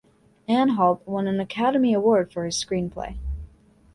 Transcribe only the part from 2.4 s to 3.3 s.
his screenplay.